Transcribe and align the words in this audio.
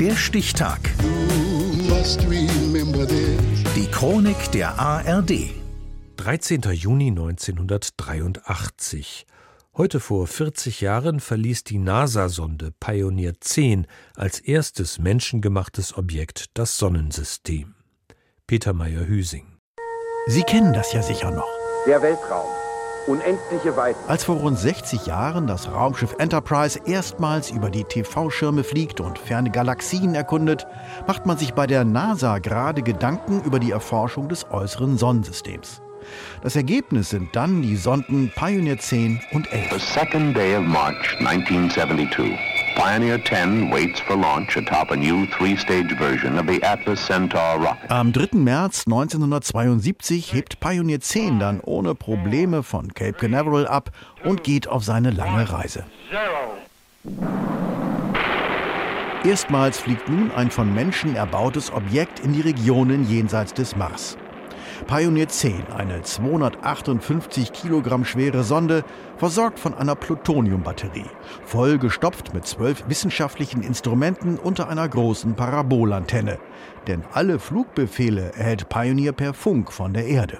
Der 0.00 0.14
Stichtag. 0.14 0.78
Die 3.74 3.86
Chronik 3.90 4.52
der 4.52 4.78
ARD. 4.78 5.50
13. 6.16 6.60
Juni 6.72 7.08
1983. 7.08 9.26
Heute 9.76 9.98
vor 9.98 10.28
40 10.28 10.82
Jahren 10.82 11.18
verließ 11.18 11.64
die 11.64 11.78
NASA-Sonde 11.78 12.70
Pioneer 12.78 13.40
10 13.40 13.88
als 14.14 14.38
erstes 14.38 15.00
menschengemachtes 15.00 15.96
Objekt 15.96 16.44
das 16.54 16.78
Sonnensystem. 16.78 17.74
Peter 18.46 18.72
Meyer-Hüsing. 18.72 19.48
Sie 20.28 20.42
kennen 20.42 20.74
das 20.74 20.92
ja 20.92 21.02
sicher 21.02 21.32
noch. 21.32 21.48
Der 21.88 22.00
Weltraum. 22.02 22.67
Unendliche 23.08 23.74
Weiten. 23.76 23.98
Als 24.06 24.24
vor 24.24 24.36
rund 24.36 24.58
60 24.58 25.06
Jahren 25.06 25.46
das 25.46 25.72
Raumschiff 25.72 26.14
Enterprise 26.18 26.78
erstmals 26.84 27.50
über 27.50 27.70
die 27.70 27.84
TV-Schirme 27.84 28.64
fliegt 28.64 29.00
und 29.00 29.18
ferne 29.18 29.50
Galaxien 29.50 30.14
erkundet, 30.14 30.66
macht 31.06 31.24
man 31.24 31.38
sich 31.38 31.54
bei 31.54 31.66
der 31.66 31.84
NASA 31.84 32.38
gerade 32.38 32.82
Gedanken 32.82 33.42
über 33.44 33.60
die 33.60 33.70
Erforschung 33.70 34.28
des 34.28 34.50
äußeren 34.50 34.98
Sonnensystems. 34.98 35.80
Das 36.42 36.54
Ergebnis 36.54 37.10
sind 37.10 37.34
dann 37.34 37.62
die 37.62 37.76
Sonden 37.76 38.30
Pioneer 38.36 38.78
10 38.78 39.20
und 39.32 39.50
11. 39.52 39.72
The 39.72 39.78
second 39.78 40.36
day 40.36 40.56
of 40.56 40.64
March 40.64 41.16
1972. 41.18 42.57
Pioneer 42.78 43.18
10 43.24 43.72
waits 43.72 43.98
for 43.98 44.16
launch 44.16 44.56
atop 44.56 44.92
a 44.92 44.96
new 44.96 45.26
three-stage 45.26 45.92
version 45.98 46.38
of 46.38 46.46
the 46.46 46.62
Atlas 46.62 47.04
Centaur 47.04 47.58
rocket. 47.58 47.90
Am 47.90 48.12
3. 48.12 48.38
März 48.38 48.84
1972 48.86 50.32
hebt 50.32 50.60
Pioneer 50.60 51.00
10 51.00 51.40
dann 51.40 51.60
ohne 51.60 51.96
Probleme 51.96 52.62
von 52.62 52.94
Cape 52.94 53.14
Canaveral 53.14 53.66
ab 53.66 53.90
und 54.22 54.44
geht 54.44 54.68
auf 54.68 54.84
seine 54.84 55.10
lange 55.10 55.50
Reise. 55.52 55.86
Erstmals 59.24 59.80
fliegt 59.80 60.08
nun 60.08 60.30
ein 60.30 60.52
von 60.52 60.72
Menschen 60.72 61.16
erbautes 61.16 61.72
Objekt 61.72 62.20
in 62.20 62.32
die 62.32 62.42
Regionen 62.42 63.10
jenseits 63.10 63.54
des 63.54 63.74
Mars. 63.74 64.16
Pioneer 64.86 65.28
10, 65.28 65.66
eine 65.76 66.02
258 66.02 67.52
Kilogramm 67.52 68.04
schwere 68.04 68.44
Sonde, 68.44 68.84
versorgt 69.16 69.58
von 69.58 69.74
einer 69.74 69.94
Plutoniumbatterie, 69.94 71.10
voll 71.44 71.78
gestopft 71.78 72.32
mit 72.32 72.46
zwölf 72.46 72.84
wissenschaftlichen 72.88 73.62
Instrumenten 73.62 74.38
unter 74.38 74.68
einer 74.68 74.88
großen 74.88 75.34
Parabolantenne. 75.34 76.38
Denn 76.86 77.02
alle 77.12 77.38
Flugbefehle 77.38 78.32
erhält 78.34 78.68
Pioneer 78.68 79.12
per 79.12 79.34
Funk 79.34 79.72
von 79.72 79.92
der 79.92 80.06
Erde. 80.06 80.38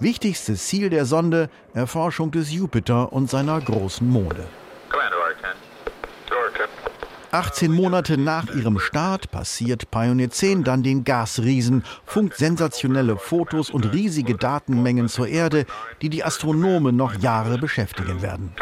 Wichtigstes 0.00 0.66
Ziel 0.66 0.90
der 0.90 1.06
Sonde 1.06 1.48
Erforschung 1.72 2.30
des 2.30 2.52
Jupiter 2.52 3.12
und 3.12 3.30
seiner 3.30 3.60
großen 3.60 4.08
Monde. 4.08 4.46
18 7.32 7.72
Monate 7.72 8.18
nach 8.18 8.54
ihrem 8.54 8.78
Start 8.78 9.30
passiert 9.30 9.90
Pioneer 9.90 10.28
10 10.28 10.64
dann 10.64 10.82
den 10.82 11.02
Gasriesen, 11.02 11.82
funkt 12.04 12.36
sensationelle 12.36 13.16
Fotos 13.16 13.70
und 13.70 13.90
riesige 13.94 14.34
Datenmengen 14.34 15.08
zur 15.08 15.28
Erde, 15.28 15.64
die 16.02 16.10
die 16.10 16.24
Astronomen 16.24 16.94
noch 16.94 17.14
Jahre 17.14 17.56
beschäftigen 17.56 18.20
werden. 18.20 18.52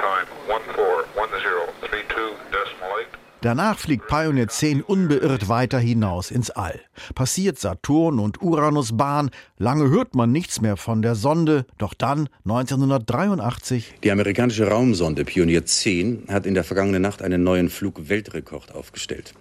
Danach 3.42 3.78
fliegt 3.78 4.06
Pioneer 4.06 4.48
10 4.48 4.83
unbeirrt 4.83 5.48
weiter 5.48 5.78
hinaus 5.78 6.30
ins 6.30 6.50
All. 6.50 6.78
Passiert 7.14 7.58
Saturn 7.58 8.19
und 8.19 8.42
Uranus 8.42 8.98
Bahn. 8.98 9.30
Lange 9.56 9.88
hört 9.88 10.14
man 10.14 10.30
nichts 10.30 10.60
mehr 10.60 10.77
von 10.77 11.00
der 11.00 11.14
Sonde. 11.14 11.64
Doch 11.78 11.94
dann, 11.94 12.28
1983. 12.44 13.94
Die 14.05 14.10
amerikanische 14.10 14.69
Raumsonde 14.69 15.24
Pionier 15.24 15.64
10 15.64 16.24
hat 16.28 16.44
in 16.44 16.52
der 16.52 16.64
vergangenen 16.64 17.00
Nacht 17.00 17.22
einen 17.22 17.42
neuen 17.42 17.70
Flugweltrekord 17.70 18.74
aufgestellt. 18.74 19.32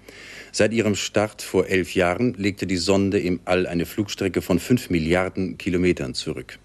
Seit 0.53 0.71
ihrem 0.71 0.95
Start 0.95 1.41
vor 1.41 1.67
elf 1.67 1.93
Jahren 1.93 2.35
legte 2.35 2.67
die 2.67 2.77
Sonde 2.77 3.19
im 3.19 3.41
All 3.43 3.67
eine 3.67 3.85
Flugstrecke 3.85 4.41
von 4.41 4.59
fünf 4.59 4.89
Milliarden 4.89 5.57
Kilometern 5.57 6.13
zurück. 6.13 6.57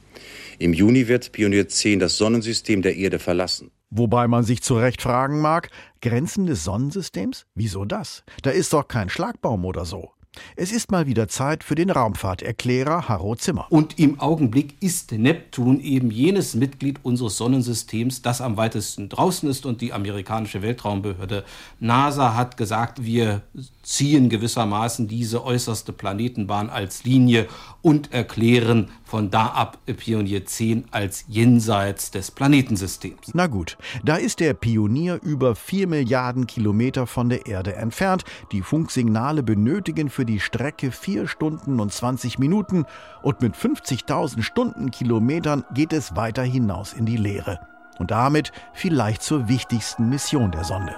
Im 0.60 0.72
Juni 0.72 1.08
wird 1.08 1.32
Pionier 1.32 1.66
10 1.66 1.98
das 1.98 2.16
Sonnensystem 2.16 2.80
der 2.80 2.94
Erde 2.94 3.18
verlassen. 3.18 3.72
Wobei 3.90 4.26
man 4.28 4.44
sich 4.44 4.62
zu 4.62 4.76
Recht 4.76 5.02
fragen 5.02 5.40
mag, 5.40 5.70
Grenzen 6.00 6.46
des 6.46 6.64
Sonnensystems? 6.64 7.46
Wieso 7.54 7.84
das? 7.84 8.24
Da 8.42 8.50
ist 8.50 8.72
doch 8.72 8.88
kein 8.88 9.08
Schlagbaum 9.08 9.64
oder 9.64 9.84
so. 9.84 10.12
Es 10.56 10.72
ist 10.72 10.90
mal 10.90 11.06
wieder 11.06 11.28
Zeit 11.28 11.64
für 11.64 11.74
den 11.74 11.90
Raumfahrterklärer 11.90 13.08
Harro 13.08 13.34
Zimmer. 13.36 13.66
Und 13.70 13.98
im 13.98 14.20
Augenblick 14.20 14.74
ist 14.80 15.12
Neptun 15.12 15.80
eben 15.80 16.10
jenes 16.10 16.54
Mitglied 16.54 17.00
unseres 17.02 17.36
Sonnensystems, 17.36 18.22
das 18.22 18.40
am 18.40 18.56
weitesten 18.56 19.08
draußen 19.08 19.48
ist. 19.48 19.66
Und 19.66 19.80
die 19.80 19.92
amerikanische 19.92 20.62
Weltraumbehörde 20.62 21.44
NASA 21.80 22.34
hat 22.34 22.56
gesagt, 22.56 23.04
wir 23.04 23.42
ziehen 23.82 24.28
gewissermaßen 24.28 25.08
diese 25.08 25.44
äußerste 25.44 25.92
Planetenbahn 25.92 26.70
als 26.70 27.04
Linie 27.04 27.46
und 27.82 28.12
erklären 28.12 28.90
von 29.04 29.30
da 29.30 29.46
ab 29.46 29.78
Pionier 29.86 30.44
10 30.44 30.84
als 30.90 31.24
jenseits 31.28 32.10
des 32.10 32.30
Planetensystems. 32.30 33.32
Na 33.34 33.46
gut, 33.46 33.76
da 34.02 34.16
ist 34.16 34.40
der 34.40 34.54
Pionier 34.54 35.20
über 35.22 35.54
4 35.54 35.86
Milliarden 35.86 36.46
Kilometer 36.46 37.06
von 37.06 37.28
der 37.28 37.46
Erde 37.46 37.76
entfernt. 37.76 38.24
Die 38.52 38.62
Funksignale 38.62 39.42
benötigen 39.42 40.08
für 40.24 40.32
die 40.32 40.40
Strecke 40.40 40.90
4 40.90 41.28
Stunden 41.28 41.80
und 41.80 41.92
20 41.92 42.38
Minuten 42.38 42.86
und 43.20 43.42
mit 43.42 43.54
50.000 43.54 44.40
Stundenkilometern 44.40 45.66
geht 45.74 45.92
es 45.92 46.16
weiter 46.16 46.42
hinaus 46.42 46.94
in 46.94 47.04
die 47.04 47.18
Leere. 47.18 47.60
Und 47.98 48.10
damit 48.10 48.50
vielleicht 48.72 49.22
zur 49.22 49.48
wichtigsten 49.48 50.08
Mission 50.08 50.50
der 50.50 50.64
Sonde. 50.64 50.94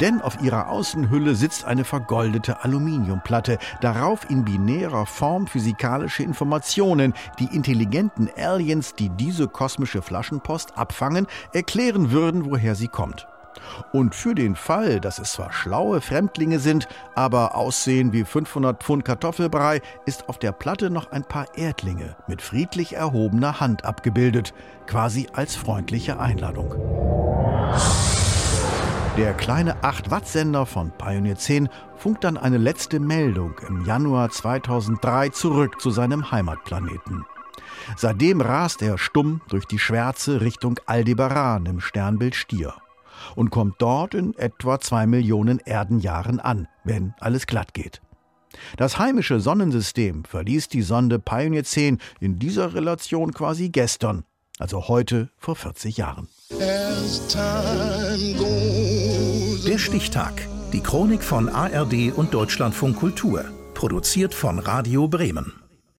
Denn 0.00 0.20
auf 0.20 0.42
ihrer 0.42 0.68
Außenhülle 0.68 1.36
sitzt 1.36 1.64
eine 1.64 1.84
vergoldete 1.84 2.64
Aluminiumplatte, 2.64 3.58
darauf 3.80 4.28
in 4.28 4.44
binärer 4.44 5.06
Form 5.06 5.46
physikalische 5.46 6.24
Informationen, 6.24 7.14
die 7.38 7.54
intelligenten 7.54 8.28
Aliens, 8.36 8.96
die 8.96 9.10
diese 9.10 9.46
kosmische 9.46 10.02
Flaschenpost 10.02 10.76
abfangen, 10.76 11.28
erklären 11.52 12.10
würden, 12.10 12.46
woher 12.46 12.74
sie 12.74 12.88
kommt. 12.88 13.28
Und 13.92 14.14
für 14.14 14.34
den 14.34 14.54
Fall, 14.54 15.00
dass 15.00 15.18
es 15.18 15.32
zwar 15.32 15.52
schlaue 15.52 16.00
Fremdlinge 16.00 16.58
sind, 16.58 16.88
aber 17.14 17.54
aussehen 17.54 18.12
wie 18.12 18.24
500 18.24 18.82
Pfund 18.82 19.04
Kartoffelbrei, 19.04 19.80
ist 20.06 20.28
auf 20.28 20.38
der 20.38 20.52
Platte 20.52 20.90
noch 20.90 21.10
ein 21.12 21.24
paar 21.24 21.46
Erdlinge 21.56 22.16
mit 22.26 22.42
friedlich 22.42 22.94
erhobener 22.94 23.60
Hand 23.60 23.84
abgebildet, 23.84 24.54
quasi 24.86 25.28
als 25.32 25.56
freundliche 25.56 26.20
Einladung. 26.20 26.74
Der 29.16 29.34
kleine 29.34 29.82
8-Watt-Sender 29.82 30.66
von 30.66 30.92
Pioneer 30.92 31.36
10 31.36 31.68
funkt 31.96 32.24
dann 32.24 32.36
eine 32.36 32.58
letzte 32.58 33.00
Meldung 33.00 33.54
im 33.68 33.84
Januar 33.84 34.30
2003 34.30 35.30
zurück 35.30 35.80
zu 35.80 35.90
seinem 35.90 36.30
Heimatplaneten. 36.30 37.26
Seitdem 37.96 38.40
rast 38.40 38.82
er 38.82 38.98
stumm 38.98 39.40
durch 39.48 39.66
die 39.66 39.78
Schwärze 39.78 40.40
Richtung 40.40 40.78
Aldebaran 40.86 41.66
im 41.66 41.80
Sternbild 41.80 42.34
Stier 42.34 42.74
und 43.36 43.50
kommt 43.50 43.76
dort 43.78 44.14
in 44.14 44.34
etwa 44.36 44.80
zwei 44.80 45.06
Millionen 45.06 45.58
Erdenjahren 45.60 46.40
an, 46.40 46.68
wenn 46.84 47.14
alles 47.20 47.46
glatt 47.46 47.74
geht. 47.74 48.00
Das 48.76 48.98
heimische 48.98 49.40
Sonnensystem 49.40 50.24
verließ 50.24 50.68
die 50.68 50.82
Sonde 50.82 51.18
Pioneer 51.18 51.64
10 51.64 51.98
in 52.20 52.38
dieser 52.38 52.74
Relation 52.74 53.32
quasi 53.32 53.68
gestern, 53.68 54.24
also 54.58 54.88
heute 54.88 55.30
vor 55.36 55.56
40 55.56 55.96
Jahren. 55.96 56.28
Der 59.66 59.78
Stichtag. 59.78 60.46
Die 60.72 60.80
Chronik 60.80 61.22
von 61.22 61.48
ARD 61.48 62.12
und 62.14 62.32
Deutschlandfunk 62.34 62.96
Kultur. 62.96 63.44
Produziert 63.74 64.34
von 64.34 64.58
Radio 64.58 65.08
Bremen. 65.08 65.59